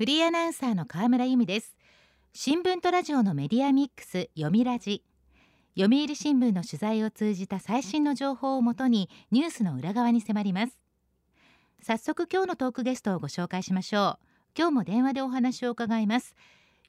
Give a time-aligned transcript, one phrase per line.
[0.00, 1.76] フリーアナウンサーの河村由美です。
[2.32, 5.04] 新聞とラジオのメディアミックス読みラジ。
[5.78, 10.78] 読売新聞の取材を通じた最新の情報をもとにニュースの裏側に迫ります。
[11.82, 14.26] 早速今日のトークゲストをご紹介しましょう。
[14.56, 16.34] 今日も電話でお話を伺います。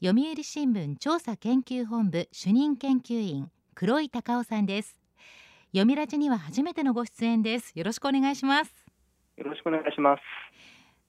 [0.01, 4.95] 読売新聞調査研究本部主任研究員黒井隆夫さんです。
[5.73, 7.73] 読みラジには初めてのご出演です。
[7.75, 8.73] よろしくお願いします。
[9.35, 10.21] よろしくお願いします。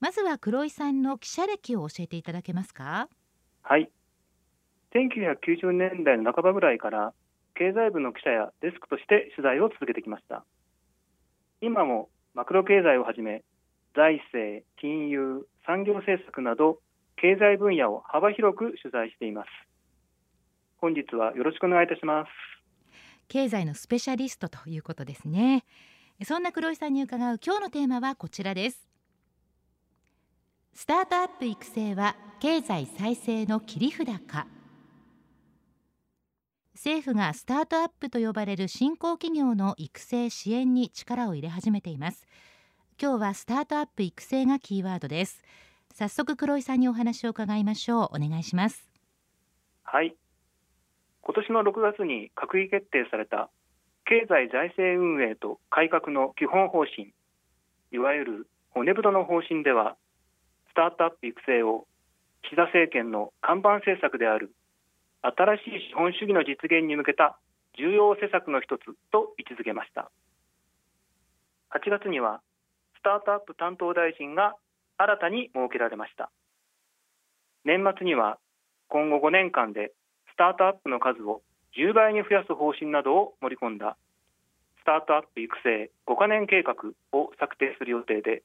[0.03, 3.07] まずは黒井さんの記者歴を教えていただけますか？
[3.61, 3.89] はい。
[4.93, 7.13] 1990年代の半ばぐらいから
[7.55, 10.43] 経済部の記者やデスクとして取材を続けてきました。
[11.61, 13.45] 今もマクロ経済をはじめ
[13.95, 16.79] 財政金融産業政策など
[17.15, 19.47] 経済分野を幅広く取材しています。
[20.79, 22.29] 本日はよろしくお願いいたします。
[23.29, 25.63] 経済のスペシャリストということですね。
[26.25, 28.85] そんな黒井さんに伺う今日のテーマはこちらです
[30.75, 34.47] スタートアップ育成は経済再生の切り札か。
[36.73, 42.25] 政府がスタートアップと呼ばれる新興企業の育成支援に力を入れ始めています。
[42.99, 45.43] 今日はスタートアップ育成がキーワードです。
[45.93, 48.15] 早速黒井さんにお話を伺いましょう。
[48.15, 48.89] お願いします。
[49.83, 50.15] はい。
[51.21, 53.49] 今年の6月に閣議決定された
[54.05, 57.13] 経済財政運営と改革の基本方針
[57.91, 59.95] いわゆる骨太の方針では
[60.73, 61.85] スタートアップ育成を
[62.41, 64.51] 岸田政権の看板政策である
[65.21, 67.37] 新しい資本主義の実現に向けた
[67.77, 68.81] 重要施策の一つ
[69.13, 70.09] と位置づけました。
[71.77, 72.41] 8月には
[72.97, 74.55] スタートアップ担当大臣が
[74.97, 76.31] 新たに設けられました。
[77.65, 78.39] 年末には
[78.89, 79.93] 今後5年間で
[80.33, 81.43] スタートアップの数を
[81.77, 83.95] 10倍に増やす方針などを盛り込んだ
[84.81, 86.73] スタートアップ育成5カ年計画
[87.13, 88.41] を策定する予定で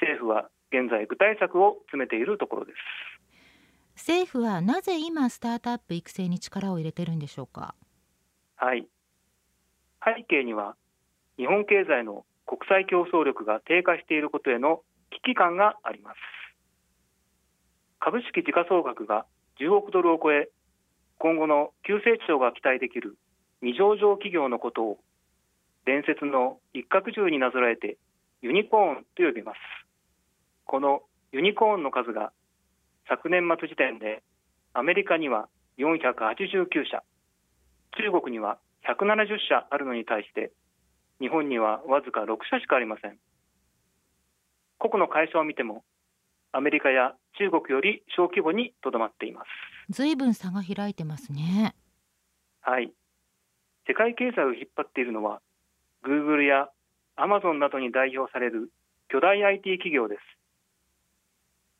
[0.00, 2.78] 政府は現在具体策を詰めているところです。
[3.96, 7.74] 政府はなぜ今スタートアップ育成に力を入れてるんでしょうか？
[8.56, 8.86] はい。
[10.04, 10.76] 背景には
[11.36, 16.16] 日本経済の国際競争力が低下していることへの危機感があります。
[18.00, 19.24] 株式時価総額が
[19.60, 20.50] 10億ドルを超え
[21.18, 23.16] 今後の急成長が期待できる
[23.62, 24.98] 未上場企業のことを
[25.86, 27.96] 伝説の一角獣になぞらえて
[28.42, 29.56] ユニコーンと呼びます
[30.74, 32.32] このユニコーンの数が
[33.08, 34.24] 昨年末時点で
[34.72, 35.46] アメリカには
[35.78, 37.04] 489社
[37.94, 40.50] 中国には170社あるのに対して
[41.20, 43.18] 日本にはわずか6社しかありません。
[44.78, 45.84] 個々の会社を見ても
[46.50, 49.94] アメリカや中国より小規模にとどまっています。
[49.94, 51.76] ずいぶん差が開いてますね。
[52.62, 52.90] はい。
[53.86, 55.40] 世界経済を引っ張っているのは
[56.02, 56.68] グーグルや
[57.14, 58.72] アマゾンなどに代表される
[59.08, 60.20] 巨大 IT 企業です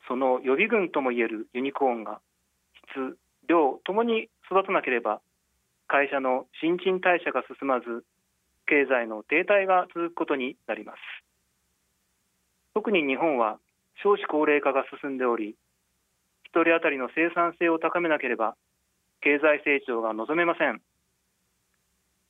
[0.09, 2.21] その予備軍ともいえるユニコーンが
[2.93, 3.17] 質
[3.49, 5.21] 量ともに育たなければ
[5.89, 8.05] 会社の新陳代謝が進まず
[8.67, 10.99] 経済の停滞が続くことになります。
[12.75, 13.59] 特に日本は
[14.03, 15.55] 少子高齢化が進んでおり
[16.53, 18.57] 1人当たりの生産性を高めなければ
[19.21, 20.81] 経済成長が望めません。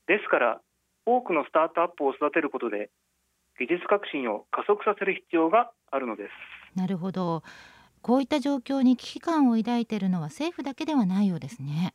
[0.07, 0.61] ですから
[1.07, 2.91] 多くのスタートアップを育てることで
[3.59, 6.64] 技術革新を加速させる必要があるのです。
[6.75, 7.43] なるほど。
[8.03, 11.95] こういった状況に危機感を抱いているのは政府だけではないようですね。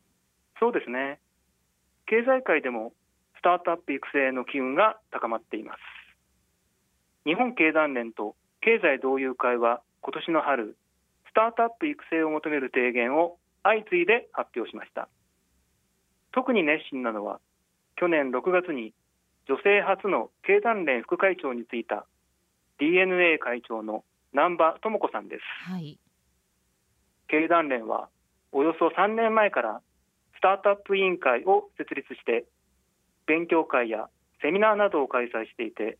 [0.60, 1.20] そうですね。
[2.08, 2.94] 経済界でも
[3.38, 5.80] スタートアップ育成の機運が高まっています。
[7.26, 10.76] 日本経団連と経済同友会は今年の春
[11.30, 15.08] スタートアップ育成を求める提言を相次いで発表しました。
[16.32, 17.40] 特に熱心なのは
[17.96, 18.94] 去年6月に
[19.48, 22.06] 女性初の経団連副会長に就いた
[22.80, 24.04] DNA 会長の
[24.34, 26.00] 南波智子さんです、はい、
[27.28, 28.10] 経団連は
[28.52, 29.82] およそ3年前から
[30.38, 32.46] スタートアップ委員会を設立して
[33.28, 34.10] 勉強会や
[34.42, 35.98] セミナーなどを開催していて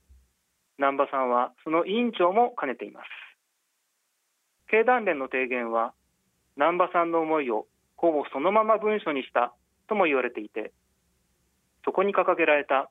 [0.78, 3.06] 南波さんはその委員長も兼ねています。
[4.72, 5.94] 経団連の提言は
[6.56, 7.68] 南波さんの思いを
[7.98, 9.54] ほぼそのまま文書にした
[9.88, 10.72] とも言われていて
[11.84, 12.90] そこに掲げられた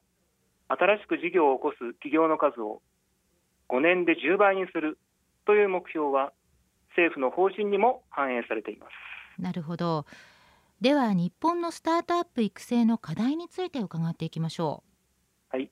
[0.69, 2.83] 新しく事業を起こす企業の数を
[3.71, 4.99] 5年で10倍にする
[5.49, 6.35] という目標は
[6.91, 9.41] 政府の方針にも反映されています。
[9.41, 10.05] なるほど。
[10.83, 14.85] では日本のスタートアップ育成の課題について伺っていきましょ
[15.55, 15.57] う。
[15.57, 15.71] はい。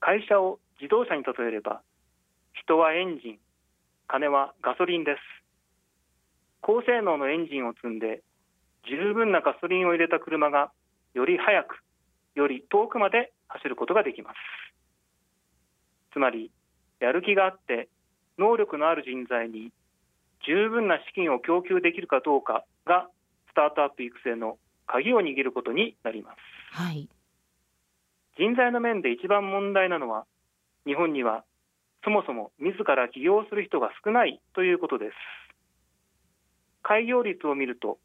[0.00, 1.80] 会社を自動車に例えれば
[2.52, 3.38] 人はエンジン
[4.08, 5.18] 金はガソリンです。
[6.60, 8.22] 高性能のエンジンを積んで
[8.90, 10.70] 十分なガソリンを入れた車が
[11.14, 11.76] より速く
[12.34, 14.36] より遠くまで走ることができます。
[16.12, 16.52] つまり
[17.00, 17.88] やる気があって
[18.38, 19.72] 能力のある人材に
[20.46, 23.08] 十分な資金を供給できるかどうかが
[23.50, 26.36] スタートアップ育成の鍵を握ることになります。
[26.72, 27.08] はい。
[28.38, 30.24] 人材の面で一番問題なのは
[30.86, 31.44] 日本には
[32.04, 35.12] そもそも自ら起業する人が少ないということです。
[36.82, 37.98] 開業率を見ると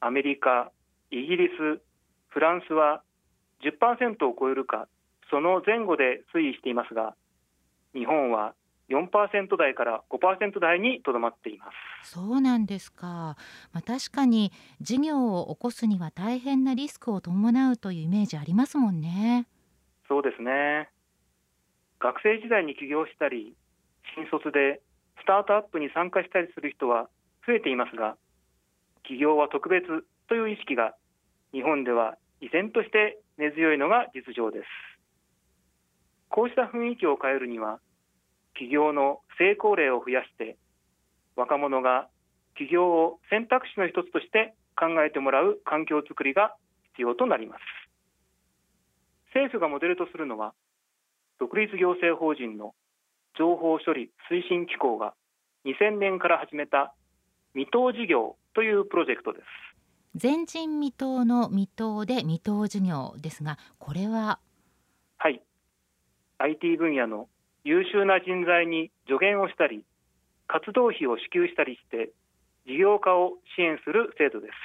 [0.00, 0.70] アメリカ、
[1.10, 1.82] イギリス、
[2.28, 3.02] フランスは
[3.62, 4.86] 10%を超えるか
[5.30, 7.14] その前後で推移していますが
[7.94, 8.54] 日本は
[8.88, 11.66] 4%台から5%台にとどまっていま
[12.02, 12.10] す。
[12.10, 13.36] そうなんですか、
[13.72, 19.46] まあ、確かに事業を起こすには大変なリスクを伴うというイメージありますもんね。
[20.08, 20.88] そうですね。
[22.00, 23.54] 学生時代に起業したり
[24.14, 24.80] 新卒で
[25.20, 27.08] スタートアップに参加したりする人は
[27.46, 28.16] 増えていますが
[29.04, 29.84] 起業は特別
[30.28, 30.94] という意識が
[31.52, 34.64] 日本では依然として根強いのが実情です。
[36.30, 37.80] こうした雰囲気を変えるには
[38.58, 40.56] 起業の成功例を増やして
[41.36, 42.08] 若者が
[42.56, 46.56] 起業を選択肢の一つとして考えてもらう環境づくりが
[46.94, 47.60] 必要となります。
[49.34, 50.54] 政府がモデルとするのは
[51.38, 52.74] 独立行政法人の
[53.38, 55.14] 情報処理推進機構が
[55.64, 56.92] 2000年から始めた
[57.54, 59.44] 未踏事業というプロジェクトです。
[60.20, 64.40] 前人未踏の未踏で未踏事業ですがこれは？
[65.18, 65.42] はい。
[66.38, 67.28] IT 分野の
[67.68, 69.84] 優秀な人材に助言をしたり
[70.46, 72.08] 活動費を支給したりして
[72.64, 74.56] 事業化を支援する制度です。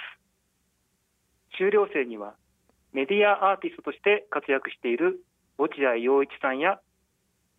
[1.60, 2.34] 修了生には
[2.94, 5.20] メディアアーティストとして活躍している
[5.58, 6.80] 落合陽一さんや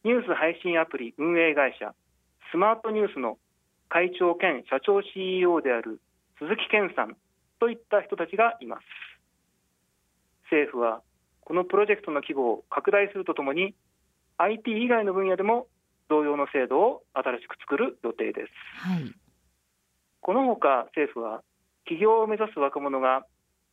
[0.03, 1.93] ニュース配信アプリ運営会社
[2.51, 3.37] スマートニュースの
[3.91, 6.01] 会長兼社長 CEO である
[6.39, 7.19] 鈴木健さん
[7.61, 8.83] といった人たちがいます。
[10.49, 11.03] 政府は
[11.43, 13.75] このプロジェクトの規模を拡大するとともに
[14.39, 15.67] IT 以外の分野でも
[16.09, 18.51] 同様の制度を新しく作る予定です、
[18.87, 19.13] はい、
[20.21, 21.43] このほか政府は
[21.87, 23.25] 起業を目指す若者が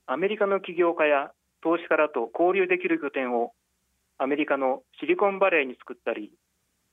[0.08, 1.32] アメリカの起業家や
[1.64, 3.54] 投資家らと交流できる拠点を
[4.18, 6.32] アメリカのシリコンバレーに作ったり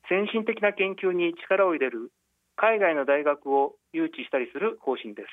[0.09, 2.11] 先進的な研究に力を入れる
[2.57, 5.29] 海外の大学を誘致したりする方針です。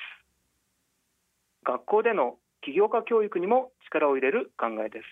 [1.66, 5.04] 学校での起業家教育にも力を入れる考えです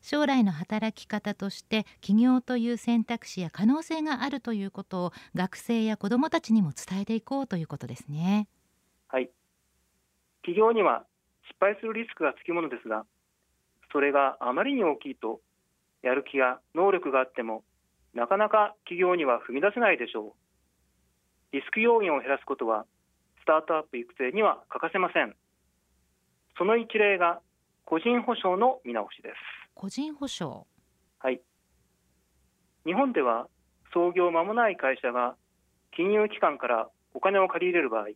[0.00, 8.48] 将来の働き方として起業という選択肢や可能性があるということを学生や子どもたちにも伝えていこうということですね。
[9.08, 9.30] はい。
[10.42, 11.04] 起業には
[11.48, 13.04] 失敗するリスクがつきものですが
[13.92, 15.40] それがあまりに大きいと
[16.02, 17.64] やる気や能力があっても
[18.14, 20.32] なかなか起業には踏み出せないでしょう。
[21.52, 22.86] リスク要因を減らすことは
[23.42, 25.34] スタートアップ育成には欠かせません。
[26.56, 27.40] その一例が
[27.84, 29.59] 個人保証の見直しです。
[29.80, 30.66] 個人保証。
[31.20, 31.40] はい。
[32.84, 33.48] 日本では
[33.94, 35.36] 創業間もない会社が
[35.96, 38.08] 金融機関からお金を借り入れる場合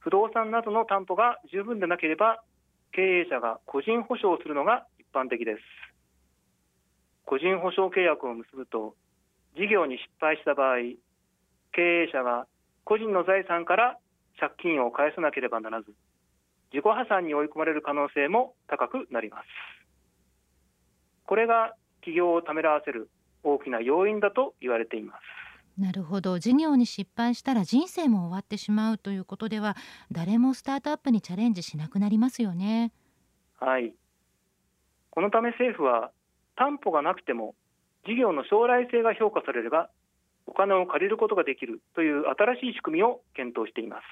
[0.00, 2.42] 不動産などの担保が十分でなければ
[2.90, 5.60] 経営者が個人保証をするのが一般的です。
[7.24, 8.96] 個人保証契約を結ぶと
[9.54, 10.98] 事業に失敗した場合
[11.70, 12.48] 経営者が
[12.82, 13.96] 個人の財産から
[14.40, 15.94] 借金を返さなければならず
[16.72, 19.83] 自己破産に追い込まれる可能性も高くなります。
[21.26, 23.08] これが企業をためらわせる
[23.42, 25.80] 大きな要因だと言われています。
[25.80, 26.38] なるほど。
[26.38, 29.76] 事業に失敗したら人生も終わってしまうということでは
[30.12, 32.92] 誰もスタートアップにチャレンジしなくなりますよね。
[33.58, 33.94] はい。
[35.10, 36.10] このため政府は
[36.56, 37.54] 担保がなくても
[38.06, 39.90] 事業の将来性が評価されれば
[40.46, 44.02] お金を借りることができるという新しい仕組みを検討しています。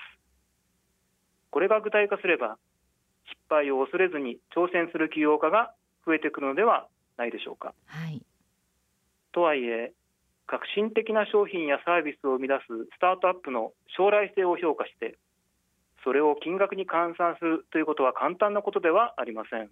[1.51, 2.57] これが具体化すれば
[3.29, 5.75] 失敗を恐れずに挑戦する起業家が
[6.07, 7.75] 増えてくるのではないでしょうか。
[7.87, 8.23] はい、
[9.33, 9.93] とはいえ
[10.47, 15.17] 革新的な商品やサービスを生み出すスタートアップの将来性を評価して
[16.05, 19.71] それを金額に換算するということは簡単なことではありません。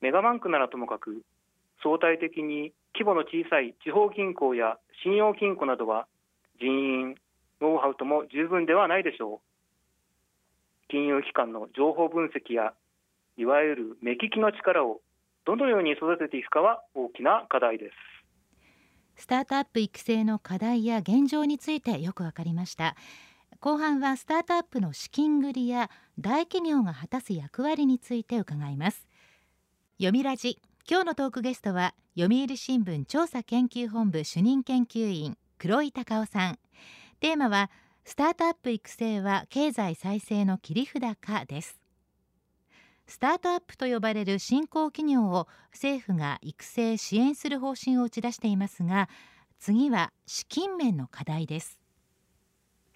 [0.00, 1.22] メガバンクならともかく
[1.82, 6.06] 相対的に規模の小さい地方銀行や信用金庫などは
[6.60, 7.14] 人員
[7.60, 9.40] ノウハウとも十分ではないでしょう。
[10.88, 12.74] 金融機関の情報分析や
[13.36, 15.00] いわゆる目利きの力を
[15.44, 17.94] どのように育てていくかは大きな課題です。
[19.16, 22.96] スタートアップ育成の課題や現状についてよくわかりました。
[23.60, 29.06] 後半はスタートアップの資金繰りや大企業が果たす役割について伺います。
[29.98, 30.58] 読みラジ。
[30.88, 36.58] 今日のトークゲストは読売新聞調査研究本部主任研究員黒井隆夫さん。
[37.20, 37.70] テーマは
[38.04, 41.81] スタートアップ育成は経済再生の切り札かです。
[43.12, 49.10] スタートアップと呼ばれる新興企業を政府が育成支援する方針を打ち出していますが
[49.58, 51.78] 次は資金面の課題です。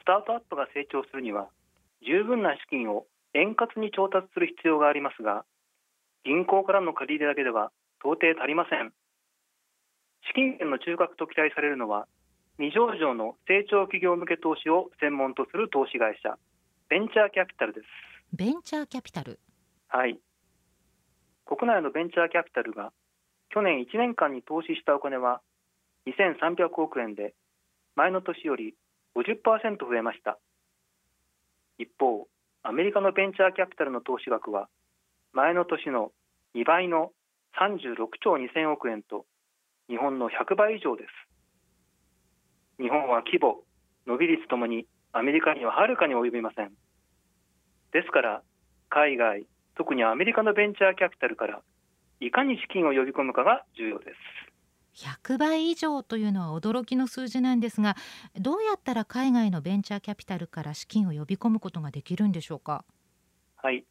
[0.01, 1.49] スタートアップが成長するには
[2.01, 3.05] 十分な資金を
[3.35, 5.45] 円滑に調達する必要がありますが
[6.25, 7.71] 銀行からの借り入れだけでは
[8.01, 8.95] 到底足りません。
[10.29, 12.09] 資金源の中核と期待されるのは
[12.57, 16.39] 未上場の成長企業向け投資を専門とする投資会社
[16.89, 17.87] ベンチャーキャピタルです。
[18.33, 19.39] ベンチャーキャピタル
[19.97, 20.19] はい。
[21.47, 22.93] 国内のベンチャーキャピタルが
[23.49, 25.41] 去年1年間に投資したお金は
[26.07, 27.33] 2300億円で
[27.95, 28.75] 前の年より
[29.17, 30.39] 50%増えました。
[31.79, 32.29] 一方
[32.63, 34.69] アメリカのベンチャーキャピタルの投資額は
[35.33, 36.13] 前の年の
[36.55, 37.13] 2倍の
[37.59, 39.25] 36兆2000億円と
[39.89, 41.05] 日本の100倍以上で
[42.77, 42.83] す。
[42.83, 43.63] 日本は規模
[44.07, 44.85] 伸び率ともに
[45.15, 46.73] アメリカにははるかに及びません。
[47.95, 48.43] ですから
[48.91, 51.61] 海外特にアメリカのベンチャーキャピタルから
[52.21, 54.07] いかに資金を呼び込むかが重要で
[54.95, 55.05] す。
[55.05, 57.97] 100倍以上というのは驚きの数字なんですが
[58.41, 62.87] どうやったら海外のベンチャーキャピタルから資金を呼び込むことができるんでしょうか？
[63.57, 63.85] はい。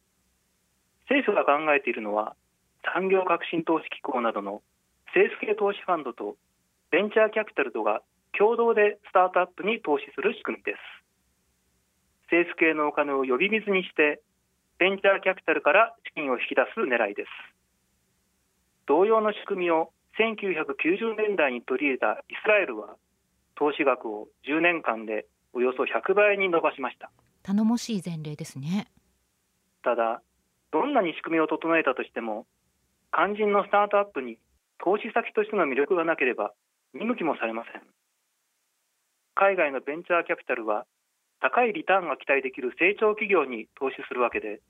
[1.08, 2.34] 政府が考えているのは
[2.94, 4.62] 産業革新投資機構などの
[5.14, 6.36] 政府系投資ファンドと
[6.90, 8.02] ベンチャーキャピタルとが
[8.36, 10.78] 共同でスタートアップに投資する仕組みです。
[12.26, 14.20] 政府系のお金を呼び水にして
[14.78, 17.28] ベンチャーキャピタルから資金を引き出す狙いです。
[18.86, 19.90] 同様の仕組みを
[20.20, 22.96] 1990年代に取り入れたイスラエルは
[23.56, 27.10] 投資額を10年間でおよそ100倍に伸ばしました。
[27.42, 28.88] 頼もしい前例ですね。
[29.82, 30.20] ただ
[30.72, 32.46] どんなに仕組みを整えたとしても
[33.12, 34.36] 肝心のスタートアップに
[34.78, 36.52] 投資先としての魅力がなければ
[36.92, 37.82] 見向きもされません。
[39.34, 40.84] 海外のベンチャーキャピタルは
[41.40, 44.60] 高いリターンが期待できる成長企業に投資するわけで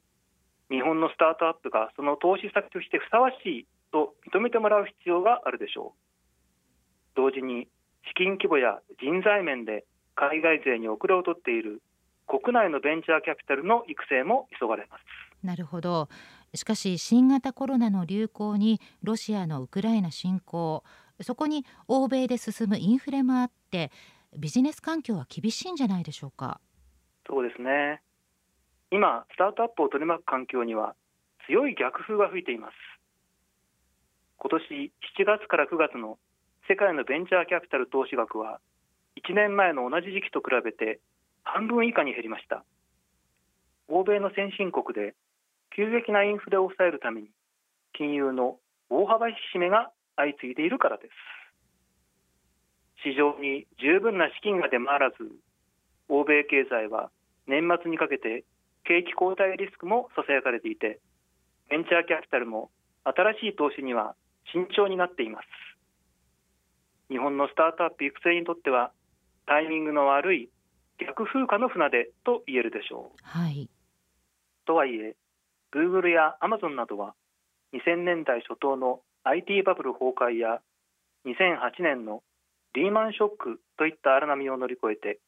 [0.71, 6.07] 日本のスタートアップがその投資先としてふさわしいと認めてもらう必要があるでしょう。
[7.15, 7.69] 同時に
[8.09, 11.83] 資金規模や人材面で海外勢に遅れを取っている
[12.27, 15.03] 国内のベンチャーキャピタルの育成も急がれます。
[15.47, 16.09] なるほど。
[16.55, 20.83] しかし新型コロナの流行にロシアのウクライナ侵攻
[21.21, 23.91] そこに欧米で進むインフレもあって
[24.39, 26.61] ビジネス環境は厳しいんじゃないでしょうか？
[27.27, 28.03] そうですね。
[28.91, 30.95] 今スタートアップを取り巻く環境には
[31.47, 32.75] 強い逆風が吹いています。
[34.39, 36.19] 今年7月から9月の
[36.69, 38.61] 世界のベンチャーキャピタル投資額は
[39.17, 41.01] 1年前の同じ時期と比べて
[41.43, 42.65] 半分以下に減りました。
[43.89, 45.15] 欧米の先進国で
[45.75, 47.29] 急激なインフレを抑えるために
[47.93, 48.59] 金融の
[48.91, 51.13] 大幅引き締めが相次いでいるからです。
[53.07, 55.31] 市場に十分な資金が出回らず
[56.09, 57.11] 欧米経済は
[57.47, 58.43] 年末にかけて
[58.83, 60.99] 景気後退リスクもささやかれていて
[61.71, 62.71] ベンチャーキャピタルも
[63.05, 64.17] 新しい投資には
[64.51, 65.47] 慎重になっています。
[67.09, 68.91] 日本のスタートアップ育成にとっては
[69.47, 70.51] タイミングの悪い
[70.99, 73.69] 逆風化の船出と言えるでしょう、はい、
[74.67, 75.15] とはいえ
[75.73, 77.15] Google や Amazon などは
[77.75, 80.61] 2000年代初頭の IT バブル崩壊や
[81.27, 82.23] 2008年の
[82.77, 85.19] リーマンショックといった荒波を乗り越えて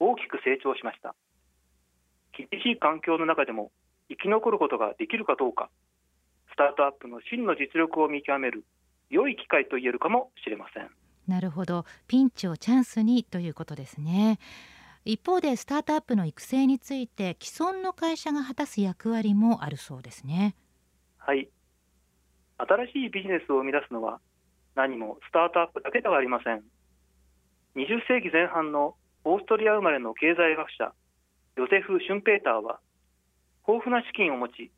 [0.00, 1.14] 大きく成長しました。
[2.32, 3.70] 厳しい環境の中でも
[4.08, 5.68] 生き残ることができるかどうか
[6.50, 8.64] スタートアップの真の実力を見極める
[9.10, 10.90] 良い機会と言えるかもしれません。
[11.28, 11.84] なるほど。
[12.08, 14.38] ピンチをチャンスにということですね。
[15.04, 20.56] 一方でスタートアップの育成について既存の会社が果たす役割もあるそうですね。
[21.18, 21.48] はい。
[22.56, 24.18] 新しいビジネスを生み出すのは
[24.74, 26.62] 何もスタートアップだけではありません
[27.76, 30.92] 20世紀前半のオーストリア生まれの経済学者
[31.56, 32.80] ヨセフ・シュンペーターは
[33.68, 34.72] 豊富な資金を持ち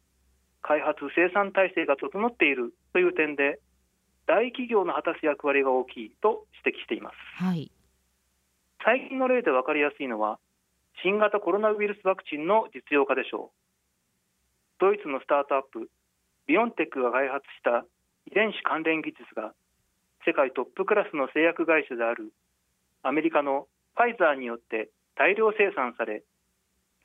[0.63, 3.61] 開発生産体制が整っているという点で
[4.27, 7.71] 大企業の果たす役割が大きいと指摘しています、はい、
[8.85, 10.39] 最近の例で分かりやすいのは
[11.03, 14.81] 新型コロナウイルスワクチンの実用化でしょう。
[14.81, 15.89] ドイツのスタートアップ
[16.47, 17.87] ビオンテックが開発した
[18.27, 19.55] 遺伝子関連技術が
[20.27, 22.33] 世界トップクラスの製薬会社である
[23.03, 26.23] アメリカのファイザーによって大量生産され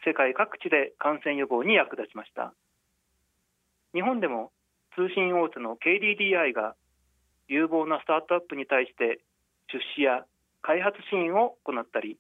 [0.06, 2.54] 世界各地で感染予防に役立ちました。
[3.94, 4.52] 日本でも
[4.96, 6.76] 通信大手の KDDI が
[7.48, 9.20] 有望なスタートアップに対して
[9.72, 10.26] 出資や
[10.62, 12.18] 開発支援を行ったり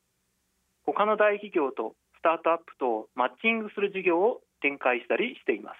[0.86, 5.78] 他の大企業とスタートアップとをマッチングする事業を展開したりしています。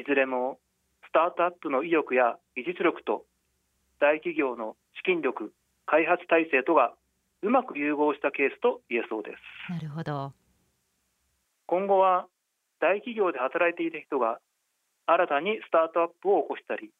[0.00, 0.58] いずれも
[1.06, 3.24] スタートアップの意欲や技術力と
[4.00, 5.52] 大企業の資金力
[5.94, 6.90] 開発体制とが
[7.42, 9.70] うまく融合したケースと言えそうです。
[9.70, 10.32] なるほど。
[11.66, 12.26] 今後は
[12.80, 14.40] 大企業で働いていた人が
[15.06, 16.90] 新たにスタートアップを起こしたり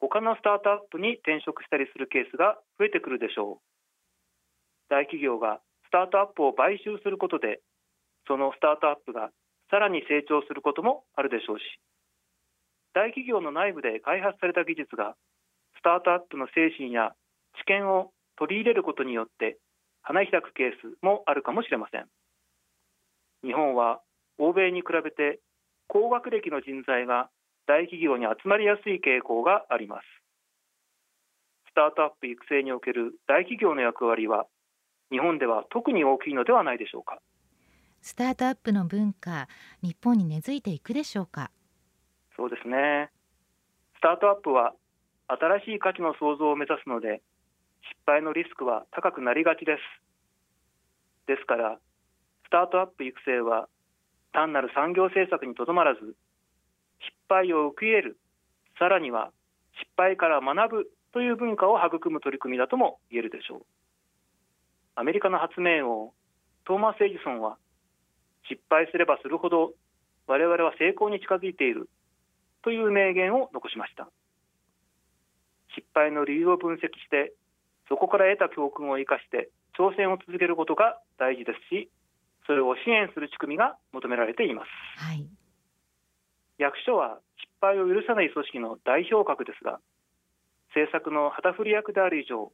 [0.00, 4.90] 他のスタートアップに転職したりするケースが増えてくるでしょう。
[4.90, 7.60] 大企業がスタートアップを買収することで
[8.26, 9.30] そのスタートアップが
[9.70, 11.62] さらに成長することもあるでしょうし
[12.90, 15.14] 大企業の内部で開発された技術が
[15.78, 17.14] スタートアップの精神や
[17.62, 19.58] 知見を取り入れることによって
[20.02, 22.06] 花開くケースもあるかもしれません。
[23.44, 24.00] 日本は
[24.38, 25.40] 欧米に比べて
[25.86, 27.30] 高学歴の人材が
[27.66, 30.04] 大企業に集まりやすい傾向があります。
[31.70, 34.46] スタートアップ育成における大企業の役割は
[35.10, 37.18] 日本では特に大きいのではないでしょうか。
[38.00, 39.48] スタートアップの文化
[39.82, 41.50] 日本に根付いていくでしょうか？
[42.36, 43.10] そうですね。
[43.96, 44.72] スタートアップは
[45.28, 47.22] 新しい価値の創造を目指すので
[47.88, 49.80] 失敗のリスクは高くなりがちです。
[51.26, 51.78] ですから
[52.46, 53.68] スタートアップ育成は
[54.32, 56.00] 単なる産業政策にとどまらず
[57.00, 58.18] 失敗を受け入れる
[58.78, 59.30] さらには
[59.78, 63.62] 失敗から学ぶという文化を育む取り組みだとも言えるでしょう。
[64.94, 66.12] アメリカの発明王
[66.64, 67.56] トーマス・エジソンは
[68.48, 69.72] 失敗すればするほど
[70.26, 71.88] 我々は成功に近づいている
[72.62, 74.08] という名言を残しました。
[75.74, 77.32] 失敗の理由を分析して
[77.88, 81.88] そこから得た教訓を生かして挑戦を続けることが大事ですし
[82.46, 85.26] それを支援する仕組みが求められています、はい、
[86.58, 89.80] 役所は失敗を許さない組織の代表格ですが
[90.74, 92.52] 政策の旗振り役である以上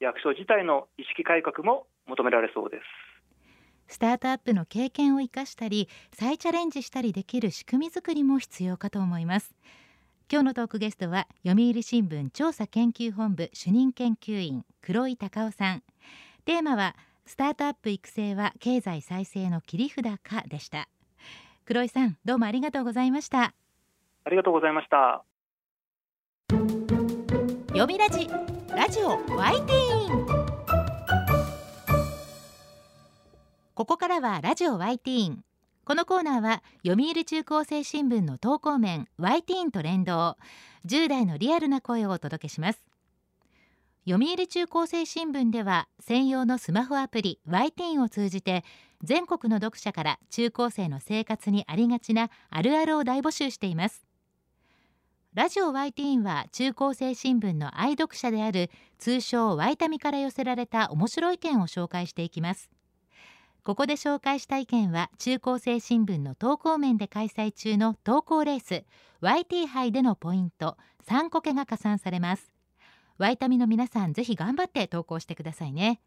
[0.00, 2.82] 役所自体の意識改革も求められそうです。
[3.88, 9.54] スタートアップの経験を生かしたり再チャレンジしたりできる仕組み作りも必要かと思います
[10.28, 15.84] 今日のトークゲストは読売新聞調査研究本部主任研究員黒井隆夫さん。
[16.44, 20.88] テーマはスタートアップ育成は経済再生の切り札かでした。
[21.64, 23.54] 黒井さんどうもありがとうございました。
[24.24, 25.22] ありがとうございました。
[27.68, 28.28] 読みラジ
[28.70, 30.26] ラジオワイティーン。
[33.74, 35.44] ここからはラジオワイティーン
[35.86, 40.36] このコーナーは読売中高生新聞の投稿面ワイティーンと連動
[40.84, 42.82] 10代のリアルな声をお届けします。
[44.04, 48.64] 読売中高生新聞では専用のスマホアプリワイティーンを通じて
[49.04, 54.04] 全国の読者から中高生の生活にありがちなあるあるを大募集しています。
[55.34, 62.75] ラジオワイティーンは中高生新聞の愛読者である通称ワイタミから寄せられた面白い意見を紹介していきます。
[63.66, 68.84] ここで紹介した意見は中高生新聞の投稿面で開催中の投稿レース
[69.22, 70.76] YT 杯でのポイント
[71.08, 72.52] 3個けが加算されます。
[73.18, 76.00] ワイタミの皆さんぜひ頑張って投稿してくださいね。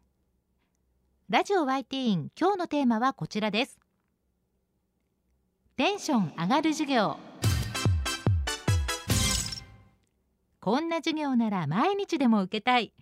[1.28, 3.78] ラジオ YT 今日のテーマはこちらです。
[5.76, 7.18] テンション上がる授業。
[10.60, 12.94] こんな授業なら毎日でも受けたい。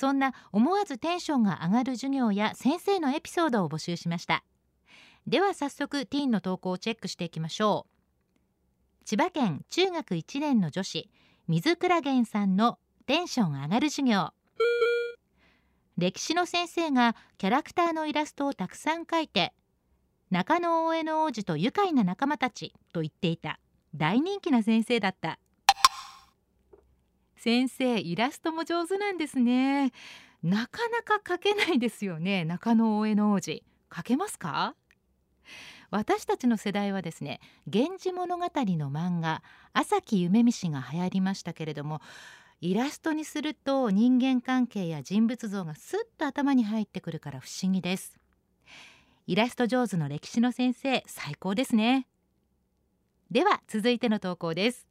[0.00, 4.42] そんな思わずテンションが上がる授業や先生のエピソードを募集しました。
[5.26, 9.04] では早速ティーンの投稿をチェックしていきましょう。
[9.04, 11.10] 千葉県中学1年の女子
[11.48, 14.30] 水倉源さんのテンション上がる授業。
[15.98, 19.52] 歴史の先生がキャラクターのイラストをたくさん描いて
[20.30, 23.60] 中野大江の王子と愉快な仲間たちと言っていた
[23.94, 25.38] 大人気な先生だった。
[27.42, 29.92] 先生イラストも上手なんですね。
[30.42, 32.44] なかなか描けないですよね。
[32.44, 33.64] 中野大江の王子。
[33.90, 34.74] 描けますか？
[35.90, 42.00] 私たちの世代はですね源氏物語の漫画朝木夢見氏が流行りましたけれども
[42.60, 48.20] イラストにすると人間関係や人物像がスッと頭に入ってくるから不思議です。
[49.26, 52.06] イラスト上手の歴史の先生最高ですね。
[53.30, 54.89] では続いての投稿です。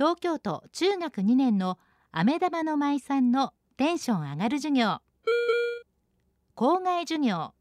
[0.00, 1.78] 東京都中学2年の
[2.10, 4.96] 飴玉の舞さんのテンション上がる授業。
[6.54, 7.52] 校外授業。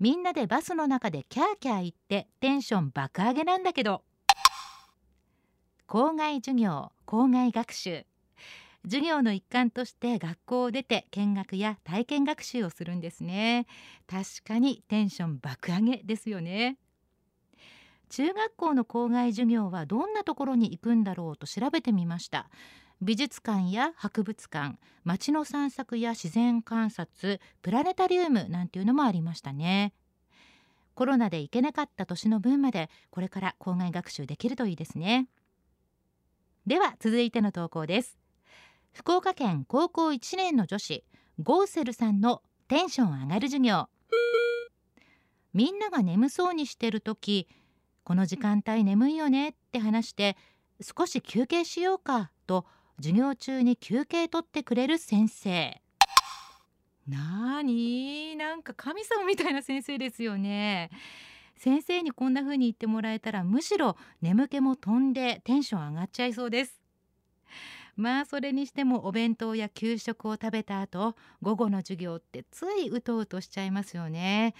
[0.00, 4.02] みんなでバスの中でキャーキャー言ってテンション爆上げなんだけど。
[5.86, 8.06] 校外授業校外学習。
[8.82, 13.68] 授業の一環として学校を出て見学や体験学習をするんですね。
[14.08, 16.78] 確かにテンション爆上げですよね。
[18.12, 22.50] 中学校の校外授業はどんなところに行くんだろうと調べてみました。
[23.00, 29.94] 美術館や博物館街の散策や自然観察プラネタリウムなんていうのもありましたね。
[30.92, 35.26] コロナで行けなかった年の分までこれから校外学習できるといいですね。
[36.66, 38.18] では続いての投稿です。
[38.92, 41.02] 福岡県高校1年の女子
[41.42, 43.88] ゴーセルさんのテンション上がる授業。
[45.54, 47.48] みんなが眠そうにしてる時
[48.04, 50.36] この時間帯眠いよねって話して
[50.80, 55.80] 少し休憩しようかと授業中に休憩取ってくれる先生。
[57.08, 58.36] なーに？
[58.36, 60.90] なんか神様みたいな先生ですよね。
[61.56, 66.80] 先生にこんな風に言ってもらえたらむしろ眠気も飛んでテンション上がっちゃいそうです。
[67.94, 74.54] まあそれにしてもお弁当や給食を食べた後午後の授業ってついうとうとしちゃいますよね。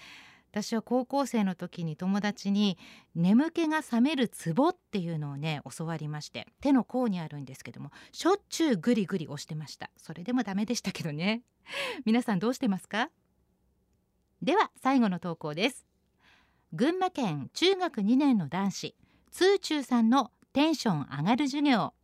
[0.53, 2.77] 私は高校生の時に友達に
[3.15, 9.89] 眠気が覚めるツボっていうのをね教わりまして手の甲にあるんですけどもしょっちゅうグリグリ押してました。
[9.97, 11.41] それでもダメでしたけどね。
[12.05, 13.09] 皆さんどうしてますか？
[14.43, 15.87] では最後の投稿です。
[16.71, 18.95] 群馬県中学2年の男子
[19.31, 21.95] ツーチューさんのテンション上がる授業。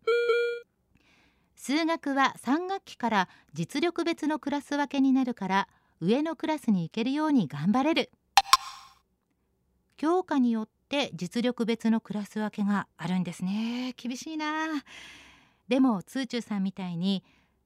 [1.54, 5.68] 数学は3学期から実力別のクラス分けになるから
[6.02, 8.12] 上のクラスに行けるように頑張れる。
[10.00, 13.94] 教科によって実力別のクラス分けがあるんですね。
[13.98, 14.82] 厳しいな。
[15.68, 17.22] でもツーチューさんみたいに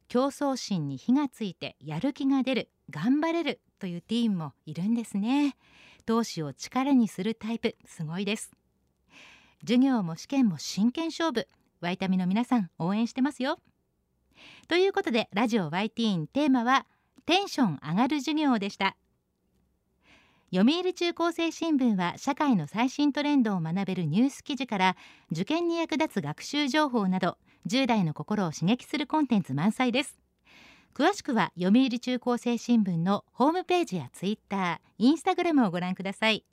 [0.07, 5.55] 競争心に火がついてやる気が出る頑張れるというティーンもいるんですね。
[6.07, 8.51] 闘志を力にするタイプすごいです。
[9.61, 11.47] 授業も試験も真剣勝負
[11.81, 13.59] ワイタミの皆さん応援してますよ。
[14.67, 16.87] ということでラジオワイティーンテーマは
[17.27, 18.97] テンション上がる授業でした。
[20.55, 24.95] 読売中高生新聞は社会の最新トレンドを学べるニュース記事から
[25.31, 30.19] 受験に役立つ学習情報など10代の心を刺激するコンテンツ満載です。
[30.93, 36.45] 詳しくは読売中高生新聞のホームページやツイッター、インスタグラムをご覧ください。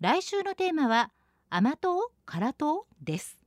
[0.00, 1.10] 来週のテーマは
[1.50, 3.40] 甘党辛党です。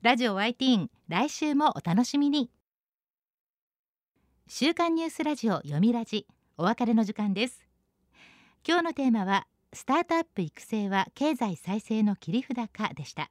[0.00, 2.50] ラジオワイティーン来週もお楽しみに。
[4.48, 7.65] 週刊ニュースラジオ読みラジお別れの時間です。
[8.68, 13.30] 今日のテーマはスタートアップ育成は経済再生の切り札かでした。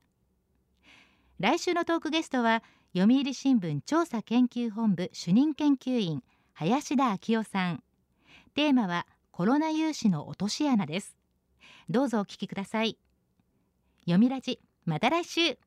[1.42, 2.64] 来週のトークゲストは
[2.96, 7.84] 読売新聞調査研究本部主任研究員林田昭夫さん。
[8.54, 11.18] テーマはコロナ融資の落とし穴です。
[11.90, 12.98] どうぞお聞きください。
[14.06, 15.58] 読みラジまた来週。